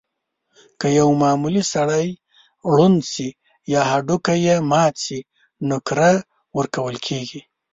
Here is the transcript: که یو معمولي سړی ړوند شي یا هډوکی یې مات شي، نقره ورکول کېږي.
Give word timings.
که 0.79 0.87
یو 0.99 1.09
معمولي 1.21 1.63
سړی 1.73 2.07
ړوند 2.73 2.99
شي 3.11 3.29
یا 3.73 3.81
هډوکی 3.91 4.37
یې 4.47 4.55
مات 4.71 4.95
شي، 5.05 5.19
نقره 5.69 6.11
ورکول 6.57 6.95
کېږي. 7.07 7.41